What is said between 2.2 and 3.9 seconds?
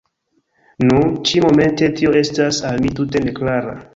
estas al mi tute ne klara.